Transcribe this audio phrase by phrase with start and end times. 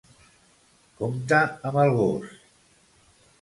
[1.01, 1.41] Compte
[1.71, 2.33] amb el gos.